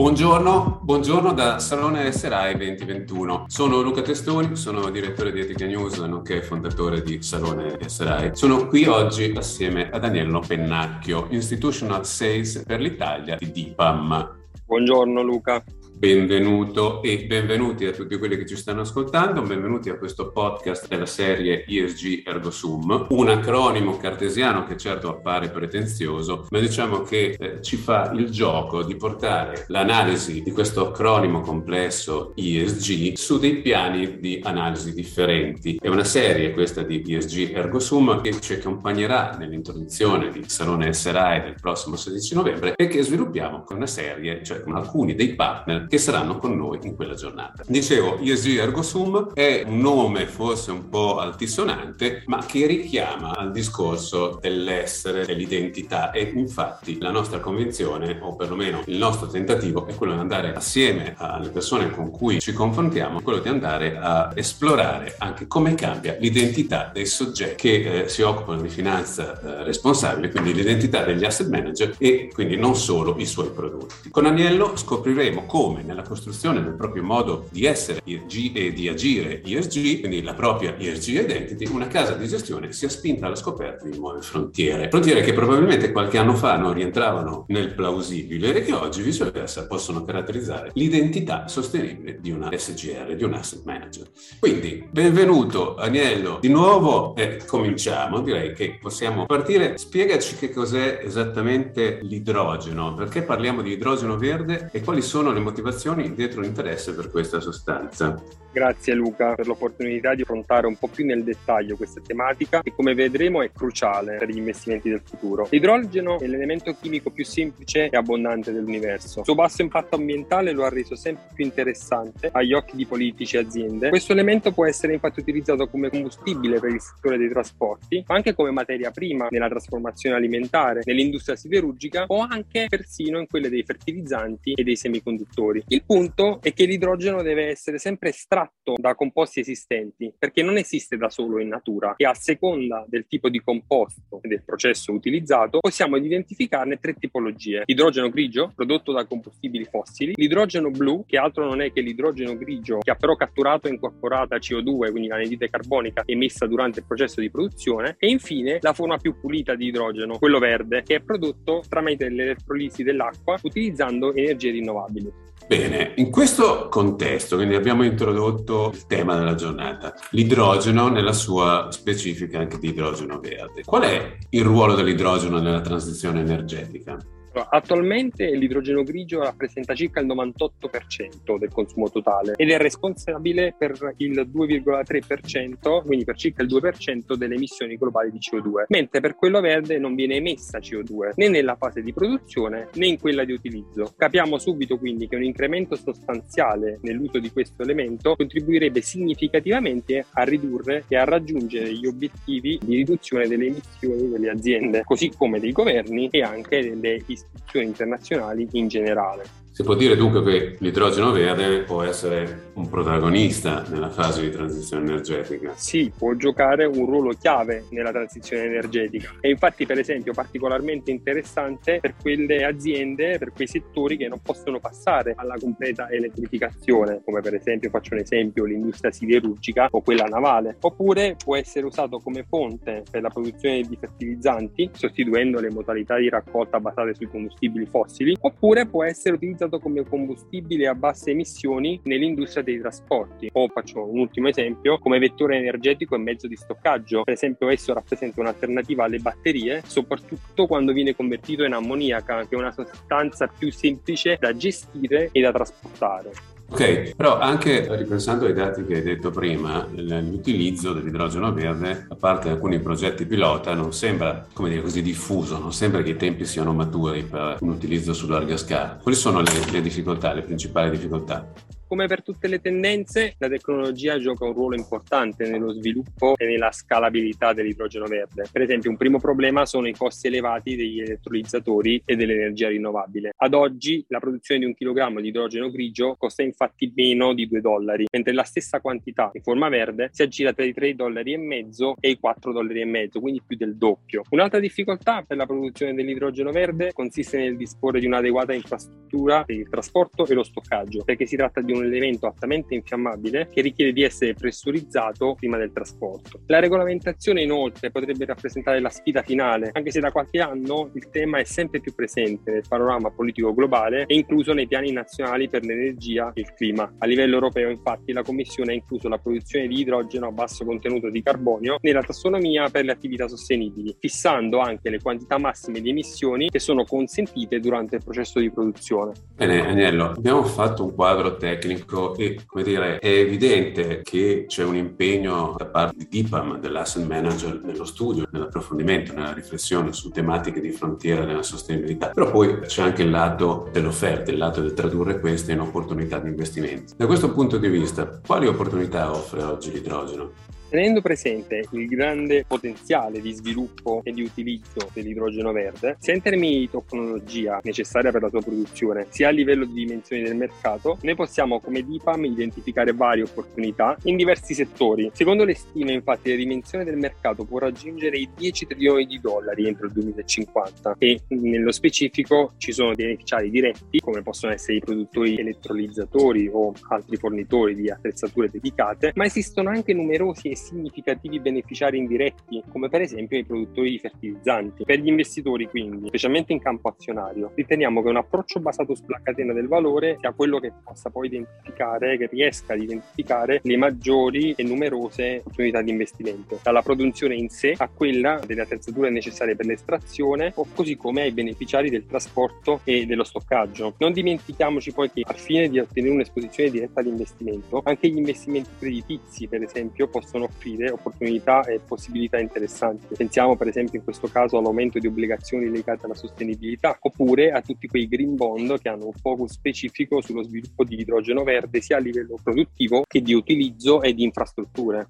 [0.00, 3.44] Buongiorno, buongiorno da Salone SRAI 2021.
[3.48, 8.30] Sono Luca Testoni, sono direttore di Etica News, nonché fondatore di Salone SRAI.
[8.32, 14.36] Sono qui oggi assieme a Daniello Pennacchio, Institutional Sales per l'Italia di DIPAM.
[14.64, 15.62] Buongiorno Luca.
[16.00, 21.04] Benvenuto e benvenuti a tutti quelli che ci stanno ascoltando, benvenuti a questo podcast della
[21.04, 27.60] serie ESG Ergo Sum, un acronimo cartesiano che certo appare pretenzioso, ma diciamo che eh,
[27.60, 34.20] ci fa il gioco di portare l'analisi di questo acronimo complesso ESG su dei piani
[34.20, 35.78] di analisi differenti.
[35.78, 41.42] È una serie questa di ESG Ergo Sum che ci accompagnerà nell'introduzione di Salone SRAE
[41.42, 45.88] del prossimo 16 novembre e che sviluppiamo con una serie, cioè con alcuni dei partner
[45.90, 47.64] che saranno con noi in quella giornata.
[47.66, 53.50] Dicevo, ISG Ergo Sum è un nome forse un po' altisonante, ma che richiama al
[53.50, 60.12] discorso dell'essere, dell'identità e infatti la nostra convinzione, o perlomeno il nostro tentativo, è quello
[60.12, 65.48] di andare assieme alle persone con cui ci confrontiamo, quello di andare a esplorare anche
[65.48, 71.02] come cambia l'identità dei soggetti che eh, si occupano di finanza eh, responsabile, quindi l'identità
[71.02, 74.10] degli asset manager e quindi non solo i suoi prodotti.
[74.10, 78.88] Con Agnello scopriremo come come nella costruzione del proprio modo di essere ESG e di
[78.88, 83.86] agire ESG, quindi la propria ESG identity, una casa di gestione sia spinta alla scoperta
[83.88, 84.88] di nuove frontiere.
[84.88, 90.04] Frontiere che probabilmente qualche anno fa non rientravano nel plausibile e che oggi viceversa possono
[90.04, 94.08] caratterizzare l'identità sostenibile di una SGR, di un asset manager.
[94.38, 99.78] Quindi, benvenuto Agnello, di nuovo e cominciamo, direi che possiamo partire.
[99.78, 105.69] Spiegaci che cos'è esattamente l'idrogeno, perché parliamo di idrogeno verde e quali sono le motivazioni
[105.70, 108.20] motivazioni dietro l'interesse per questa sostanza.
[108.52, 112.94] Grazie Luca per l'opportunità di affrontare un po' più nel dettaglio questa tematica che come
[112.94, 115.46] vedremo è cruciale per gli investimenti del futuro.
[115.50, 119.20] L'idrogeno è l'elemento chimico più semplice e abbondante dell'universo.
[119.20, 123.36] Il suo basso impatto ambientale lo ha reso sempre più interessante agli occhi di politici
[123.36, 123.88] e aziende.
[123.88, 128.34] Questo elemento può essere infatti utilizzato come combustibile per il settore dei trasporti, ma anche
[128.34, 134.54] come materia prima nella trasformazione alimentare, nell'industria siderurgica o anche persino in quelle dei fertilizzanti
[134.54, 135.64] e dei semiconduttori fuori.
[135.68, 140.96] Il punto è che l'idrogeno deve essere sempre estratto da composti esistenti, perché non esiste
[140.96, 145.58] da solo in natura e a seconda del tipo di composto e del processo utilizzato
[145.60, 147.62] possiamo identificarne tre tipologie.
[147.66, 152.78] L'idrogeno grigio, prodotto da combustibili fossili, l'idrogeno blu, che altro non è che l'idrogeno grigio
[152.78, 157.30] che ha però catturato e incorporata CO2, quindi l'anidride carbonica emessa durante il processo di
[157.30, 162.08] produzione, e infine la forma più pulita di idrogeno, quello verde, che è prodotto tramite
[162.08, 165.28] l'elettrolisi dell'acqua utilizzando energie rinnovabili.
[165.50, 172.38] Bene, in questo contesto, quindi abbiamo introdotto il tema della giornata, l'idrogeno nella sua specifica
[172.38, 173.64] anche di idrogeno verde.
[173.64, 176.98] Qual è il ruolo dell'idrogeno nella transizione energetica?
[177.32, 184.28] Attualmente l'idrogeno grigio rappresenta circa il 98% del consumo totale ed è responsabile per il
[184.32, 189.78] 2,3%, quindi per circa il 2% delle emissioni globali di CO2, mentre per quello verde
[189.78, 193.94] non viene emessa CO2 né nella fase di produzione né in quella di utilizzo.
[193.96, 200.84] Capiamo subito quindi che un incremento sostanziale nell'uso di questo elemento contribuirebbe significativamente a ridurre
[200.88, 206.08] e a raggiungere gli obiettivi di riduzione delle emissioni delle aziende, così come dei governi
[206.10, 209.39] e anche delle istituzioni istituzioni internazionali in generale.
[209.60, 214.86] Si può dire dunque che l'idrogeno verde può essere un protagonista nella fase di transizione
[214.86, 215.52] energetica?
[215.54, 219.16] Sì, può giocare un ruolo chiave nella transizione energetica.
[219.20, 224.60] E infatti, per esempio, particolarmente interessante per quelle aziende, per quei settori che non possono
[224.60, 230.56] passare alla completa elettrificazione, come per esempio, faccio un esempio, l'industria siderurgica o quella navale.
[230.60, 236.08] Oppure può essere usato come fonte per la produzione di fertilizzanti, sostituendo le modalità di
[236.08, 241.80] raccolta basate sui combustibili fossili, oppure può essere utilizzato utilizzato come combustibile a basse emissioni
[241.84, 243.28] nell'industria dei trasporti.
[243.32, 247.02] O faccio un ultimo esempio, come vettore energetico e mezzo di stoccaggio.
[247.02, 252.38] Per esempio esso rappresenta un'alternativa alle batterie, soprattutto quando viene convertito in ammoniaca, che è
[252.38, 256.29] una sostanza più semplice da gestire e da trasportare.
[256.52, 262.28] Ok, però anche ripensando ai dati che hai detto prima, l'utilizzo dell'idrogeno verde, a parte
[262.28, 266.52] alcuni progetti pilota, non sembra, come dire, così diffuso, non sembra che i tempi siano
[266.52, 268.78] maturi per un utilizzo su larga scala.
[268.82, 271.24] Quali sono le, le difficoltà, le principali difficoltà?
[271.70, 276.50] Come per tutte le tendenze, la tecnologia gioca un ruolo importante nello sviluppo e nella
[276.50, 278.26] scalabilità dell'idrogeno verde.
[278.32, 283.12] Per esempio, un primo problema sono i costi elevati degli elettrolizzatori e dell'energia rinnovabile.
[283.16, 287.40] Ad oggi la produzione di un chilogrammo di idrogeno grigio costa infatti meno di 2
[287.40, 291.88] dollari, mentre la stessa quantità in forma verde si aggira tra i 3 dollari e
[291.88, 294.02] i 4 dollari quindi più del doppio.
[294.10, 299.48] Un'altra difficoltà per la produzione dell'idrogeno verde consiste nel disporre di un'adeguata infrastruttura per il
[299.48, 303.82] trasporto e lo stoccaggio, perché si tratta di un elemento altamente infiammabile che richiede di
[303.82, 306.20] essere pressurizzato prima del trasporto.
[306.26, 311.18] La regolamentazione inoltre potrebbe rappresentare la sfida finale, anche se da qualche anno il tema
[311.18, 316.12] è sempre più presente nel panorama politico globale e incluso nei piani nazionali per l'energia
[316.14, 316.72] e il clima.
[316.78, 320.90] A livello europeo infatti la Commissione ha incluso la produzione di idrogeno a basso contenuto
[320.90, 326.30] di carbonio nella tassonomia per le attività sostenibili, fissando anche le quantità massime di emissioni
[326.30, 328.92] che sono consentite durante il processo di produzione.
[329.14, 331.49] Bene, Agnello, abbiamo fatto un quadro tecnico
[331.96, 337.40] e, come dire, è evidente che c'è un impegno da parte di DIPAM, dell'asset manager,
[337.42, 341.88] nello studio, nell'approfondimento, nella riflessione su tematiche di frontiera della sostenibilità.
[341.88, 346.08] Però poi c'è anche il lato dell'offerta, il lato del tradurre queste in opportunità di
[346.08, 346.74] investimento.
[346.76, 350.38] Da questo punto di vista, quali opportunità offre oggi l'idrogeno?
[350.50, 356.40] Tenendo presente il grande potenziale di sviluppo e di utilizzo dell'idrogeno verde, sia in termini
[356.40, 360.96] di tecnologia necessaria per la sua produzione, sia a livello di dimensioni del mercato, noi
[360.96, 364.90] possiamo come DIPAM identificare varie opportunità in diversi settori.
[364.92, 369.46] Secondo le stime, infatti, la dimensione del mercato può raggiungere i 10 trilioni di dollari
[369.46, 375.16] entro il 2050 e nello specifico ci sono beneficiari diretti, come possono essere i produttori
[375.16, 382.68] elettrolizzatori o altri fornitori di attrezzature dedicate, ma esistono anche numerosi significativi beneficiari indiretti, come
[382.68, 384.64] per esempio i produttori di fertilizzanti.
[384.64, 389.32] Per gli investitori, quindi, specialmente in campo azionario, riteniamo che un approccio basato sulla catena
[389.32, 394.42] del valore sia quello che possa poi identificare, che riesca ad identificare le maggiori e
[394.42, 400.32] numerose opportunità di investimento, dalla produzione in sé a quella delle attrezzature necessarie per l'estrazione
[400.36, 403.74] o così come ai beneficiari del trasporto e dello stoccaggio.
[403.78, 409.26] Non dimentichiamoci poi che al fine di ottenere un'esposizione diretta all'investimento, anche gli investimenti creditizi,
[409.26, 412.94] per esempio, possono offrire opportunità e possibilità interessanti.
[412.96, 417.66] Pensiamo per esempio in questo caso all'aumento di obbligazioni legate alla sostenibilità oppure a tutti
[417.66, 421.80] quei green bond che hanno un focus specifico sullo sviluppo di idrogeno verde sia a
[421.80, 424.88] livello produttivo che di utilizzo e di infrastrutture.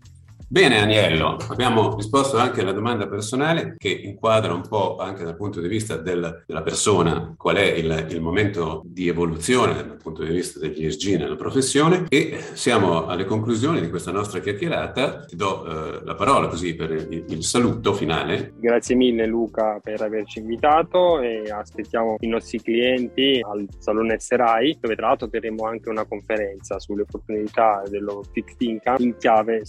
[0.53, 5.61] Bene Aniello, abbiamo risposto anche alla domanda personale che inquadra un po' anche dal punto
[5.61, 10.33] di vista del, della persona qual è il, il, momento di evoluzione dal punto di
[10.33, 15.21] vista degli ESG nella professione e siamo alle conclusioni di questa nostra chiacchierata.
[15.25, 18.55] Ti do eh, la parola così per il, il, saluto finale.
[18.57, 24.97] Grazie mille Luca per averci invitato e aspettiamo i nostri clienti al Salone Serai dove
[24.97, 29.65] tra l'altro terremo anche una conferenza sulle opportunità dello fixed income in chiave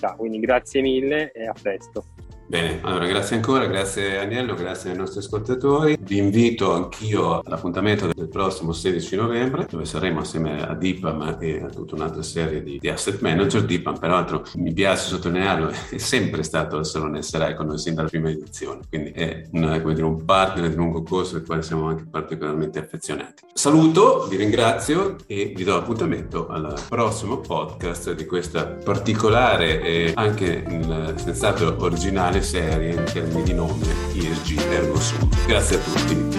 [0.00, 2.04] sostenibilità quindi grazie mille e a presto.
[2.50, 5.96] Bene, allora grazie ancora, grazie Agnello, grazie ai nostri ascoltatori.
[6.00, 11.68] Vi invito anch'io all'appuntamento del prossimo 16 novembre, dove saremo assieme a Dipam e a
[11.68, 13.64] tutta un'altra serie di, di asset manager.
[13.64, 17.20] Dipam, peraltro, mi piace sottolinearlo, è sempre stato al Salone
[17.54, 21.34] con noi sin dalla prima edizione, quindi è un, dire, un partner di lungo corso
[21.34, 23.44] del quale siamo anche particolarmente affezionati.
[23.54, 30.64] Saluto, vi ringrazio e vi do appuntamento al prossimo podcast di questa particolare e anche
[31.14, 35.28] senz'altro originale serie in termini di nome ISG Ergo Sum.
[35.46, 36.38] Grazie a tutti.